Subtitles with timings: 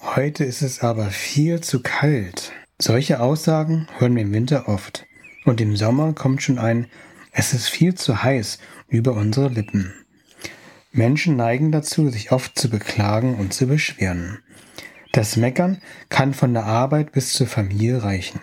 [0.00, 2.52] Heute ist es aber viel zu kalt.
[2.78, 5.06] Solche Aussagen hören wir im Winter oft.
[5.44, 6.86] Und im Sommer kommt schon ein
[7.32, 9.92] Es ist viel zu heiß über unsere Lippen.
[10.92, 14.38] Menschen neigen dazu, sich oft zu beklagen und zu beschweren.
[15.12, 15.78] Das Meckern
[16.10, 18.40] kann von der Arbeit bis zur Familie reichen.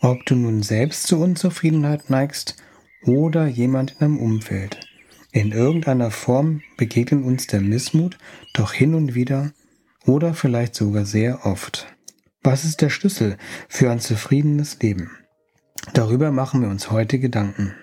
[0.00, 2.56] Ob du nun selbst zu Unzufriedenheit neigst
[3.04, 4.80] oder jemand in deinem Umfeld.
[5.30, 8.18] In irgendeiner Form begegnet uns der Missmut
[8.52, 9.52] doch hin und wieder
[10.08, 11.86] oder vielleicht sogar sehr oft.
[12.42, 13.36] Was ist der Schlüssel
[13.68, 15.10] für ein zufriedenes Leben?
[15.92, 17.74] Darüber machen wir uns heute Gedanken.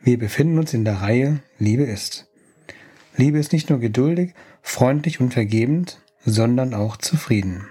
[0.00, 2.28] Wir befinden uns in der Reihe Liebe ist.
[3.16, 7.66] Liebe ist nicht nur geduldig, freundlich und vergebend, sondern auch zufrieden.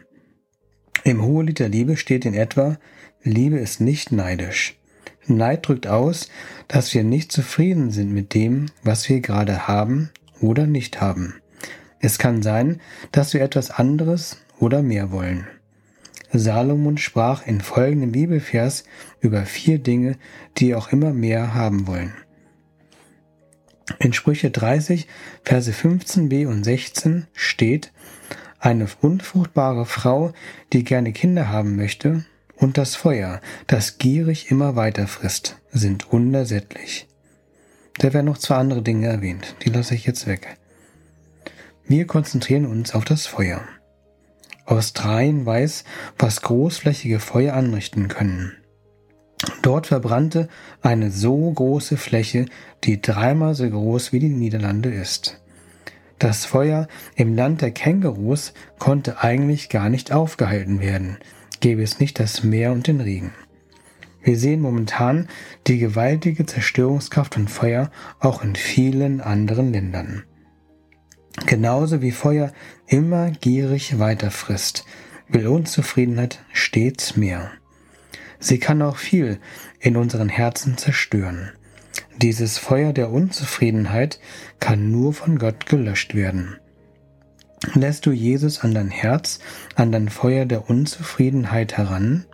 [1.04, 2.78] Im Hohelied der Liebe steht in etwa,
[3.24, 4.78] Liebe ist nicht neidisch.
[5.28, 6.30] Neid drückt aus,
[6.68, 10.10] dass wir nicht zufrieden sind mit dem, was wir gerade haben
[10.42, 11.36] oder nicht haben.
[12.06, 15.48] Es kann sein, dass wir etwas anderes oder mehr wollen.
[16.32, 18.84] Salomon sprach in folgendem Bibelvers
[19.22, 20.20] über vier Dinge,
[20.60, 22.14] die auch immer mehr haben wollen.
[23.98, 25.08] In Sprüche 30,
[25.44, 27.92] Verse 15b und 16 steht,
[28.60, 30.32] eine unfruchtbare Frau,
[30.74, 32.24] die gerne Kinder haben möchte,
[32.56, 37.08] und das Feuer, das gierig immer weiter frisst, sind unersättlich.
[37.98, 40.60] Da werden noch zwei andere Dinge erwähnt, die lasse ich jetzt weg.
[41.88, 43.62] Wir konzentrieren uns auf das Feuer.
[44.66, 45.84] Australien weiß,
[46.18, 48.54] was großflächige Feuer anrichten können.
[49.62, 50.48] Dort verbrannte
[50.82, 52.46] eine so große Fläche,
[52.84, 55.42] die dreimal so groß wie die Niederlande ist.
[56.18, 61.18] Das Feuer im Land der Kängurus konnte eigentlich gar nicht aufgehalten werden,
[61.60, 63.32] gäbe es nicht das Meer und den Regen.
[64.24, 65.28] Wir sehen momentan
[65.68, 70.24] die gewaltige Zerstörungskraft von Feuer auch in vielen anderen Ländern.
[71.46, 72.54] Genauso wie Feuer
[72.88, 74.86] immer gierig weiterfrisst,
[75.28, 77.52] will Unzufriedenheit stets mehr.
[78.40, 79.40] Sie kann auch viel
[79.80, 81.52] in unseren Herzen zerstören.
[82.18, 84.20] Dieses Feuer der Unzufriedenheit
[84.60, 86.58] kann nur von Gott gelöscht werden.
[87.74, 89.40] Lässt du Jesus an dein Herz,
[89.76, 92.26] an dein Feuer der Unzufriedenheit heran?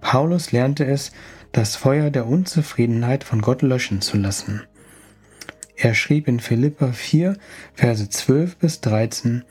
[0.00, 1.12] Paulus lernte es,
[1.52, 4.62] das Feuer der Unzufriedenheit von Gott löschen zu lassen.
[5.76, 7.36] Er schrieb in Philippa 4,
[7.74, 9.44] Verse 12 bis 13,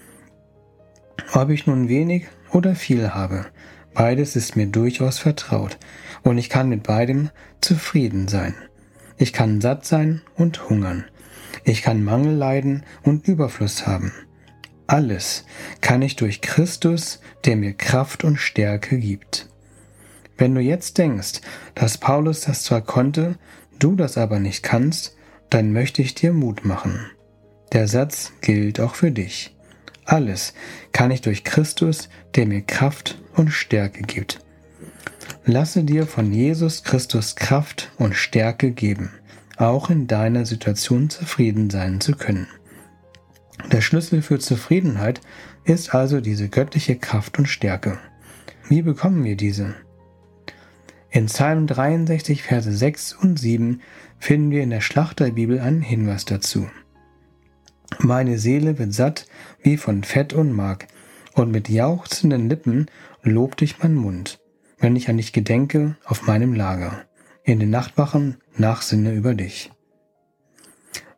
[1.34, 3.46] Ob ich nun wenig oder viel habe,
[3.94, 5.78] beides ist mir durchaus vertraut,
[6.24, 7.30] und ich kann mit beidem
[7.60, 8.56] zufrieden sein.
[9.18, 11.06] Ich kann satt sein und hungern.
[11.66, 14.14] Ich kann Mangel leiden und Überfluss haben.
[14.88, 15.46] Alles
[15.82, 19.50] kann ich durch Christus, der mir Kraft und Stärke gibt.
[20.38, 21.42] Wenn du jetzt denkst,
[21.76, 23.38] dass Paulus das zwar konnte,
[23.80, 25.16] du das aber nicht kannst,
[25.54, 27.06] dann möchte ich dir Mut machen.
[27.74, 29.56] Der Satz gilt auch für dich.
[30.04, 30.56] Alles
[30.94, 34.40] kann ich durch Christus, der mir Kraft und Stärke gibt.
[35.46, 39.12] Lasse dir von Jesus Christus Kraft und Stärke geben,
[39.58, 42.48] auch in deiner Situation zufrieden sein zu können.
[43.72, 45.22] Der Schlüssel für Zufriedenheit
[45.66, 48.00] ist also diese göttliche Kraft und Stärke.
[48.70, 49.76] Wie bekommen wir diese?
[51.16, 53.82] In Psalm 63, Verse 6 und 7
[54.18, 56.68] finden wir in der Schlachterbibel einen Hinweis dazu.
[58.00, 59.28] Meine Seele wird satt
[59.62, 60.88] wie von Fett und Mark,
[61.36, 62.88] und mit jauchzenden Lippen
[63.22, 64.40] lobt dich mein Mund,
[64.80, 67.04] wenn ich an dich gedenke auf meinem Lager,
[67.44, 69.72] in den Nachtwachen nachsinne über dich.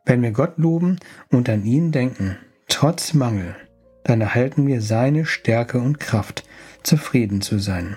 [0.04, 2.36] Wenn wir Gott loben und an ihn denken,
[2.68, 3.56] trotz Mangel,
[4.04, 6.44] dann erhalten wir seine Stärke und Kraft,
[6.84, 7.96] zufrieden zu sein.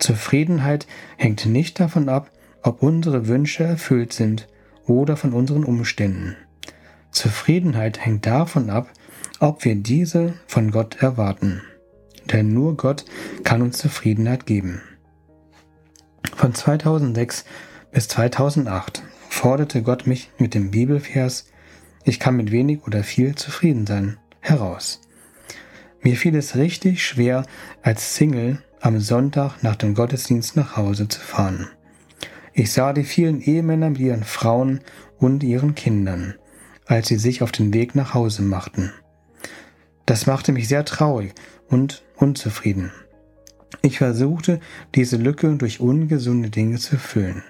[0.00, 2.30] Zufriedenheit hängt nicht davon ab,
[2.62, 4.48] ob unsere Wünsche erfüllt sind
[4.86, 6.36] oder von unseren Umständen.
[7.12, 8.90] Zufriedenheit hängt davon ab,
[9.38, 11.62] ob wir diese von Gott erwarten.
[12.32, 13.04] Denn nur Gott
[13.44, 14.82] kann uns Zufriedenheit geben.
[16.36, 17.44] Von 2006
[17.92, 21.46] bis 2008 forderte Gott mich mit dem Bibelvers
[22.04, 25.00] Ich kann mit wenig oder viel zufrieden sein heraus.
[26.02, 27.44] Mir fiel es richtig schwer,
[27.82, 31.68] als Single am Sonntag nach dem Gottesdienst nach Hause zu fahren.
[32.52, 34.80] Ich sah die vielen Ehemänner mit ihren Frauen
[35.18, 36.34] und ihren Kindern,
[36.86, 38.92] als sie sich auf den Weg nach Hause machten.
[40.06, 41.34] Das machte mich sehr traurig
[41.68, 42.90] und unzufrieden.
[43.82, 44.60] Ich versuchte,
[44.94, 47.44] diese Lücke durch ungesunde Dinge zu füllen.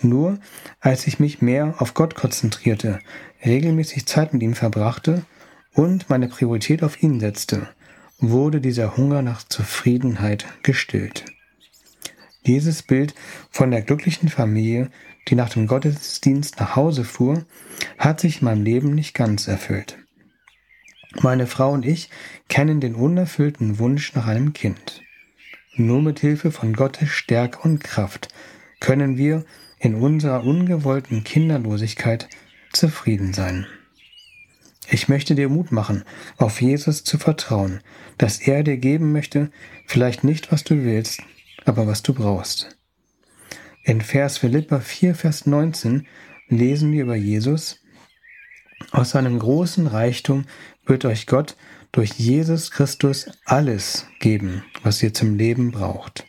[0.00, 0.38] Nur
[0.80, 3.00] als ich mich mehr auf Gott konzentrierte,
[3.44, 5.22] regelmäßig Zeit mit ihm verbrachte
[5.74, 7.68] und meine Priorität auf ihn setzte,
[8.30, 11.24] wurde dieser Hunger nach Zufriedenheit gestillt.
[12.46, 13.14] Dieses Bild
[13.50, 14.90] von der glücklichen Familie,
[15.28, 17.44] die nach dem Gottesdienst nach Hause fuhr,
[17.98, 19.98] hat sich in meinem Leben nicht ganz erfüllt.
[21.22, 22.10] Meine Frau und ich
[22.48, 25.00] kennen den unerfüllten Wunsch nach einem Kind.
[25.76, 28.28] Nur mit Hilfe von Gottes Stärke und Kraft
[28.80, 29.44] können wir
[29.78, 32.28] in unserer ungewollten Kinderlosigkeit
[32.72, 33.66] zufrieden sein.
[34.90, 36.04] Ich möchte dir Mut machen,
[36.36, 37.80] auf Jesus zu vertrauen,
[38.18, 39.50] dass er dir geben möchte,
[39.86, 41.22] vielleicht nicht, was du willst,
[41.64, 42.76] aber was du brauchst.
[43.82, 46.06] In Vers Philippa 4, Vers 19
[46.48, 47.80] lesen wir über Jesus,
[48.90, 50.44] aus seinem großen Reichtum
[50.86, 51.56] wird euch Gott
[51.92, 56.26] durch Jesus Christus alles geben, was ihr zum Leben braucht.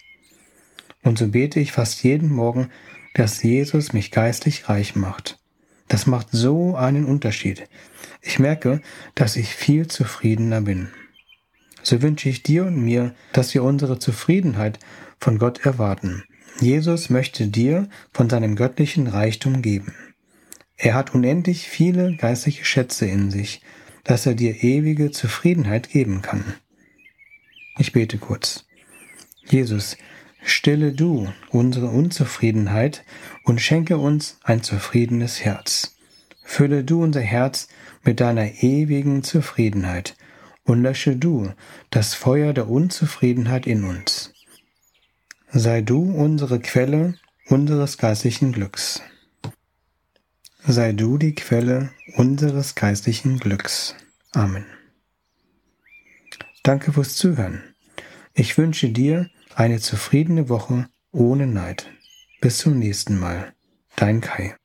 [1.04, 2.70] Und so bete ich fast jeden Morgen,
[3.14, 5.40] dass Jesus mich geistlich reich macht.
[5.88, 7.68] Das macht so einen Unterschied.
[8.22, 8.82] Ich merke,
[9.14, 10.90] dass ich viel zufriedener bin.
[11.84, 14.80] So wünsche ich dir und mir, dass wir unsere Zufriedenheit
[15.20, 16.24] von Gott erwarten.
[16.60, 19.94] Jesus möchte dir von seinem göttlichen Reichtum geben.
[20.78, 23.62] Er hat unendlich viele geistliche Schätze in sich,
[24.04, 26.44] dass er dir ewige Zufriedenheit geben kann.
[27.78, 28.66] Ich bete kurz.
[29.46, 29.98] Jesus,
[30.46, 33.04] stille du unsere Unzufriedenheit
[33.44, 35.96] und schenke uns ein zufriedenes Herz.
[36.44, 37.68] Fülle du unser Herz
[38.04, 40.16] mit deiner ewigen Zufriedenheit
[40.64, 41.52] und lösche du
[41.90, 44.32] das Feuer der Unzufriedenheit in uns.
[45.52, 47.16] Sei du unsere Quelle
[47.48, 49.02] unseres geistlichen Glücks
[50.68, 53.96] sei du die Quelle unseres geistlichen Glücks.
[54.32, 54.66] Amen.
[56.64, 57.62] Danke fürs Zuhören.
[58.34, 61.90] Ich wünsche dir eine zufriedene Woche ohne Neid.
[62.42, 63.54] Bis zum nächsten Mal.
[63.96, 64.56] Dein Kai.